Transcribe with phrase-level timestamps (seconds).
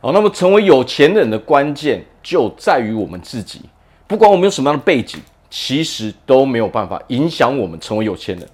[0.00, 3.62] 好，那么成为有钱人的关键就在于我们自己。
[4.06, 8.48] 不管我们有什么样的背景，其实都没有办法影响我们成为有钱人。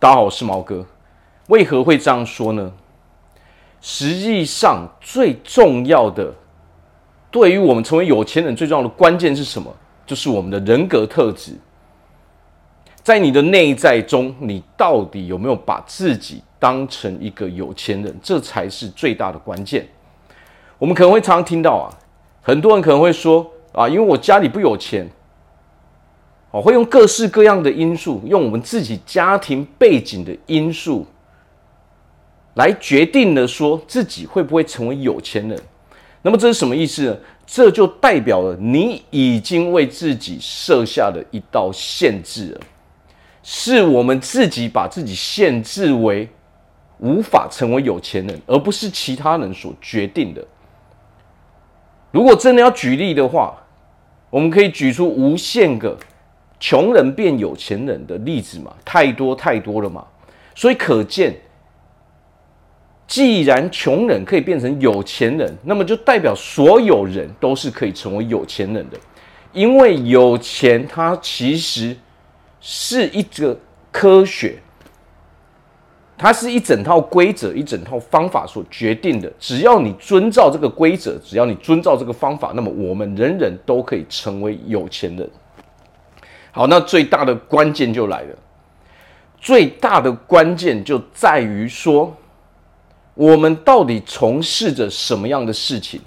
[0.00, 0.84] 大家好，我是毛哥。
[1.46, 2.72] 为何会这样说呢？
[3.80, 6.34] 实际上，最重要的，
[7.30, 9.72] 对于我们成为有钱人最重要的关键是什么？
[10.04, 11.52] 就是我们的人格特质。
[13.04, 18.18] 在你的内在中，你到底有没有把自己当成一个有钱人？
[18.20, 19.86] 这才是最大的关键。
[20.78, 21.86] 我们可能会常常听到啊，
[22.40, 25.08] 很多人可能会说啊，因为我家里不有钱，
[26.52, 31.06] 哦，会用各式各样的因素，用我们自己家庭背景的因素，
[32.54, 35.60] 来决定了说自己会不会成为有钱人。
[36.22, 37.16] 那么这是什么意思呢？
[37.46, 42.60] 这就代表了你已经为自己设下了一道限制了，
[43.42, 46.28] 是我们自己把自己限制为
[46.98, 50.44] 无法成为有钱人，而不是其他人所决定的。
[52.10, 53.54] 如果真的要举例的话，
[54.30, 55.96] 我们可以举出无限个
[56.58, 60.06] 穷人变有钱人的例子嘛，太多太多了嘛。
[60.54, 61.36] 所以可见，
[63.06, 68.98] 既然穷人可以变成有钱人，那么就代表所有人都是可以成为有钱人的，
[69.52, 71.96] 因为有钱它其实
[72.60, 73.58] 是一个
[73.92, 74.58] 科学。
[76.18, 79.32] 它是一整套规则、一整套方法所决定的。
[79.38, 85.30] 只要你遵照这个规则，只要你遵照这个方法，那么我们人人都可以成为有钱人。
[86.50, 88.36] 好，那最大的关键就来了。
[89.40, 92.16] 最大的关键就在于说，
[93.14, 96.00] 我们到底从事着什么样的事情？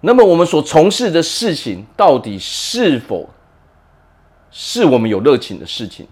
[0.00, 3.28] 那么我们所从事的事情，到底是否
[4.50, 6.08] 是我们有热情的事情？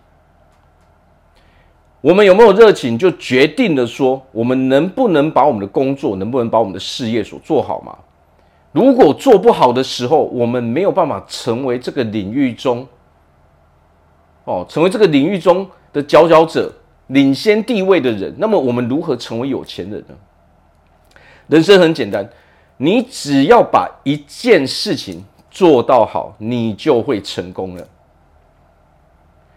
[2.01, 7.97] 我们有没有热情，就决定了说我们能不能把我们的工作，能不能把我们的事业所做好嘛？
[8.71, 12.87] 如果做不好的时候，我们没有办法成为这个领域中，
[14.45, 16.73] 哦，成为这个领域中的佼佼者、
[17.09, 20.15] 领先地位的人，那么我们如何成为有钱人呢？
[21.49, 22.29] 人生很简单，
[22.77, 27.89] 你只要把一件事情做到好，你就会成功了。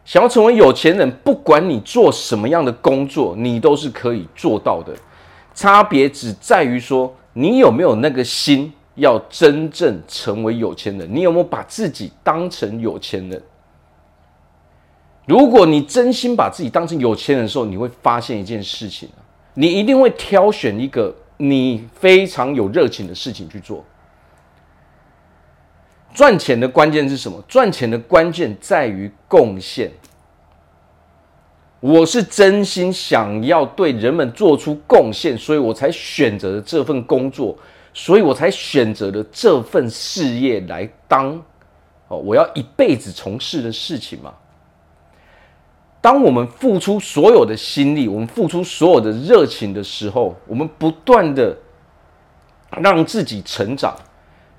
[0.04, 4.94] 想要成为有钱人，不管你做什么样的工作，你都是可以做到的。
[5.54, 11.08] 差别只在于说，你有没有那个心，要真正成为有钱人。
[11.14, 13.42] 你有没有把自己当成有钱人？
[15.28, 19.08] 如果你真心把自己当成有钱人的时候，你会发现一件事情，
[19.54, 23.86] 你一定会挑选一个你非常有热情的事情去做。
[26.14, 27.42] 赚钱的关键是什么？
[27.48, 29.92] 赚钱的关键在于贡献。
[31.80, 37.58] 我是真心想要对人们做出贡献，所以我才选择了这份工作，
[37.94, 41.42] 所以我才选择了这份事业来当
[42.08, 44.32] 哦，我要一辈子从事的事情嘛。
[46.02, 51.58] 当我们付出所有的心力，我们付出所有的热情的时候，我们不断的
[52.80, 53.96] 让自己成长。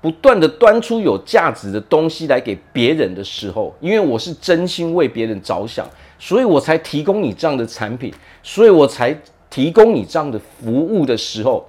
[0.03, 9.17] 不断的端出有价值的东西来给别人的时候，因为我是真心为别人着想，所以我才提供你这样的产品，所以我才
[9.49, 11.65] 提供你这样的服务的时候，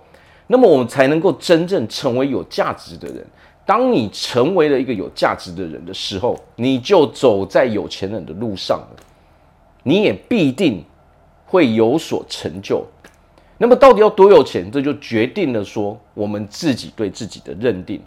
[0.49, 3.25] 那么我们才能够真正成为有价值的人。
[3.65, 8.97] 当你成为了一个有价值的人的时候，你就走在有钱人的路上了，
[9.85, 10.85] 你也必定
[11.47, 12.85] 会有所成就。
[13.59, 18.03] 那么到底要多有钱，这就决定了说我们自己对自己的认定。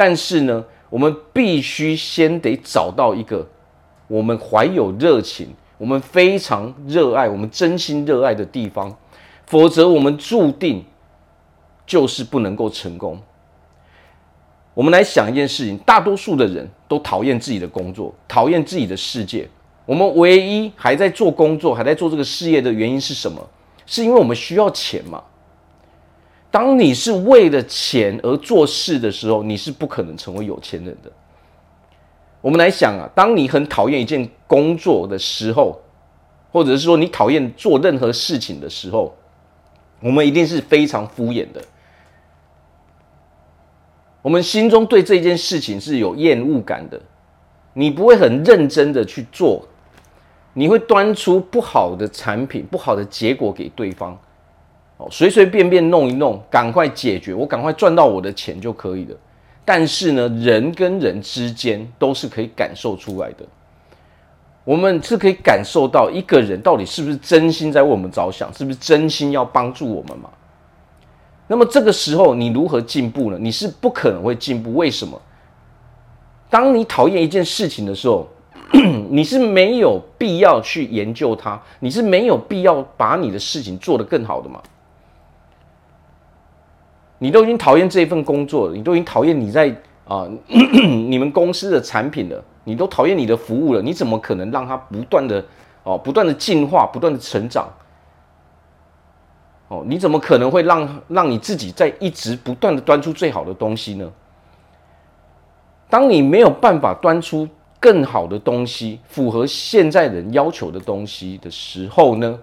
[0.00, 3.46] 但是呢，我们必须先得找到一个
[4.08, 8.96] 我们怀有热情、我们非常热爱、我们真心热爱的地方，
[9.44, 10.82] 否则我们注定
[11.86, 13.20] 就是不能够成功。
[14.72, 19.46] 我们来想一件事情：大多数的人都讨厌自己的工作，讨厌自己的世界。
[19.84, 23.46] 我们唯一还在做工作、还在做这个事业的原因是什么？
[23.84, 25.22] 是因为我们需要钱嘛？
[26.50, 31.10] 当你是为了钱而做事的时候，你是不可能成为有钱人的。
[32.40, 35.80] 我们来想啊，当你很讨厌一件工作的时候，
[36.50, 39.14] 或者是说你讨厌做任何事情的时候，
[40.00, 41.62] 我们一定是非常敷衍的。
[44.22, 47.00] 我们心中对这件事情是有厌恶感的，
[47.74, 49.66] 你不会很认真的去做，
[50.54, 54.18] 你会端出不好的产品、不好的结果给对方。
[55.10, 59.16] 随随便便弄一弄，赶快解决，我赶快赚到我的钱就可以了。
[59.64, 63.44] 但是呢，人跟人之间都是可以感受出来的，
[64.64, 70.28] 我们是可以感受到一个人到底是不是真心在为我们着想，是不是真心要帮助我们嘛？
[71.46, 73.38] 那么这个时候你如何进步呢？
[73.40, 74.74] 你是不可能会进步。
[74.74, 75.20] 为什么？
[76.48, 78.26] 当你讨厌一件事情的时候，
[79.08, 84.60] 你是没有必要去研究它，你是没有必要把你的事情做得更好的嘛？
[87.20, 89.68] 你都已经讨厌这份工作了，你都已经讨厌你在
[90.06, 95.44] 啊、 你们公司的产品了，你都讨厌你的服务了，你怎么可能让它不断的
[95.84, 97.68] 哦不断的进化，不断的成长？
[99.68, 104.10] 哦，你怎么可能会让让你自己在一直不断的端出最好的东西呢？
[105.88, 107.46] 当你没有办法端出
[107.78, 112.38] 更好的东西，符合现在人要求的东西的时候呢，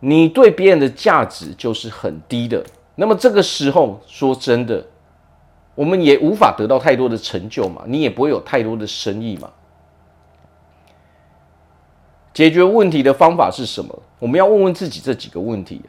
[0.00, 2.62] 你对别人的价值就是很低的。
[2.94, 4.84] 那么这个时候，说真的，
[5.74, 9.50] 我们也无法得到太多的成就嘛，你也不会有太多的生意嘛。
[12.34, 14.02] 解决问题的方法是什么？
[14.18, 15.82] 我们要问问自己这几个问题。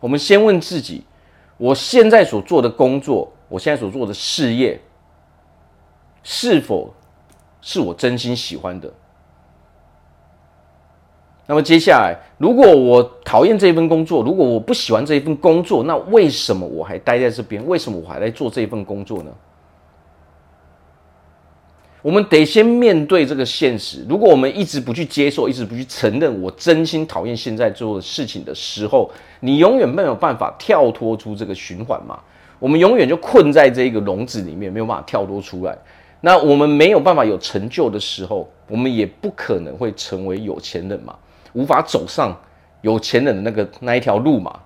[0.00, 1.04] 我们先问自己：
[1.56, 4.80] 我现在所做的工作，我现在所做的事业，
[6.22, 6.92] 是否
[7.60, 8.92] 是我真心喜欢的？
[11.46, 17.66] 那么接下来，如果我讨厌这份工作，如果我不喜欢这一份工作，那为什么我还待在这边？
[17.66, 19.30] 为什么我还在做这份工作呢？
[22.00, 24.04] 我们得先面对这个现实。
[24.08, 29.10] 如果我们一直不去接受，一直不去承认，我真心讨厌现在做的事情的时候，
[29.40, 32.18] 你永远没有办法跳脱出这个循环嘛。
[32.58, 35.76] 我们永远就困在这个笼子里面，没有办法跳脱出来。
[36.20, 41.14] 那我们没有办法有成就的时候，我们也不可能会成为有钱人嘛。
[41.52, 42.36] 无法走上
[42.80, 44.60] 有钱人的那个那一条路嘛？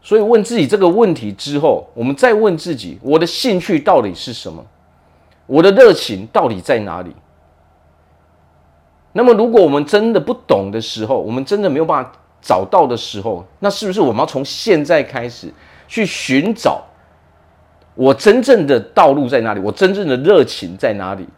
[0.00, 4.66] 所以问自己这个问题之后，我们再问自己：我的兴趣到底是什么？
[5.46, 7.14] 我的热情到底在哪里？
[9.12, 15.52] 那么，如果我们真的不懂的时候，我们真的没有办法找到的时候，那是不是我们要从现在开始
[15.86, 16.82] 去寻找
[17.94, 19.60] 我真正的道路在哪里？
[19.60, 21.28] 我真正的热情在哪里？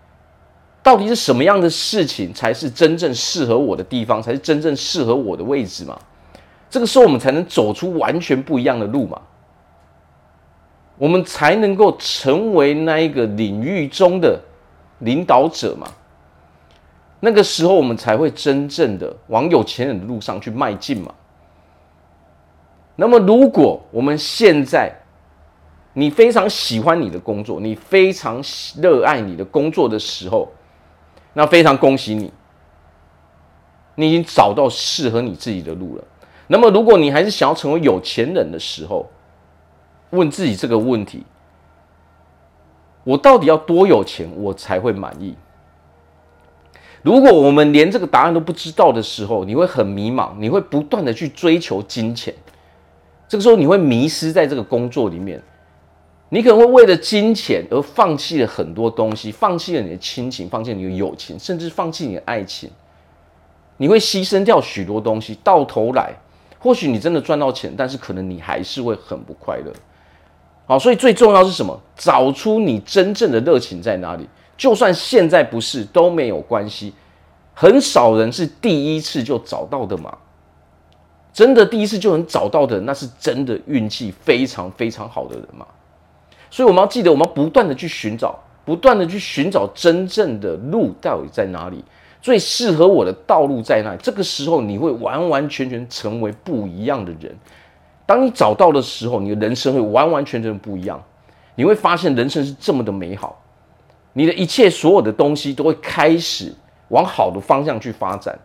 [0.84, 5.98] 到底是什么样的事情才是真正适合我的地方，才是真正适合我的位置嘛？
[6.68, 9.18] 这个时候我们才能走出完全不一样的路嘛？
[10.98, 14.38] 我们才能够成为那一个领域中的
[14.98, 15.88] 领导者嘛？
[17.20, 21.14] 那个时候我们才会真正的往有钱人的路上去迈进嘛？
[22.96, 24.92] 那么如果我们现在
[25.94, 28.42] 你非常喜欢你的工作，你非常
[28.76, 30.52] 热爱你的工作的时候，
[31.34, 32.32] 那非常恭喜你，
[33.96, 36.04] 你已经找到适合你自己的路了。
[36.46, 39.10] 那么，如果你还是想要成为有钱人的时候，
[40.10, 41.24] 问自己这个问题：
[43.02, 45.34] 我到底要多有钱，我才会满意？
[47.02, 52.34] 如果我们连这个答案都不知道的时候，你会很迷茫，你会不断的去追求金钱，
[53.28, 55.42] 这个时候你会迷失在这个工作里面。
[56.34, 62.68] 你可能会为了金钱而放弃了很多东西，放弃了你的亲情，放弃了你的友情，甚至放弃你的爱情。
[63.76, 66.12] 你会牺牲掉许多东西，到头来，
[66.58, 69.72] 或许你真的赚到钱，但是可能你还是会很不快乐。
[70.66, 71.80] 好，所以最重要是什么？
[71.94, 74.28] 找出你真正的热情在哪里。
[74.56, 76.92] 就算现在不是都没有关系，
[77.54, 80.18] 很少人是第一次就找到的嘛。
[81.32, 85.64] 真的第一次就能找到的，那是真的运气非常非常好的人嘛。
[86.54, 91.84] 所以我们要记得，我们要不断的去寻找，不断的去寻找真正的路到底在哪里，
[92.22, 93.98] 最适合我的道路在哪里。
[94.00, 97.36] 这个时候，你会完完全全成为不一样的人。
[98.06, 101.02] 当你找到的时候，你的人生会完完全全不一样。
[101.56, 103.42] 你会发现人生是这么的美好，
[104.12, 106.54] 你的一切所有的东西都会开始
[106.90, 108.38] 往好的方向去发展。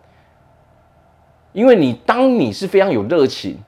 [1.53, 3.59] 因为你当你是非常有热情。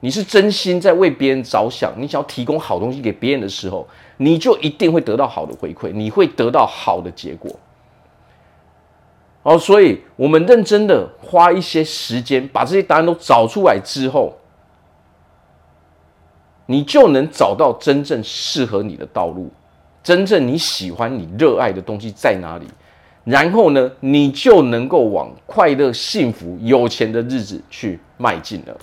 [0.00, 3.86] 你是真心在为别人着想，你想要提供好东西给别人的时候，
[4.18, 7.50] 你就一定会得到好的回馈，你会得到好的结果。
[9.42, 14.36] 好，所以我们认真的花一些时间，把这些答案都找出来之后，
[16.66, 19.50] 你就能找到真正适合你的道路，
[20.02, 22.66] 真正你喜欢、你热爱的东西在哪里，
[23.24, 28.76] 然后呢，你就能够往快乐、幸福、有钱的日子去迈进了。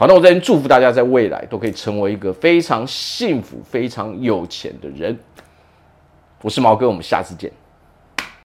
[0.00, 5.18] 好，那我在这边祝福大家，在未来都可以成为一个非常幸福、非常有钱的人。
[6.40, 7.50] 我是毛哥，我们下次见。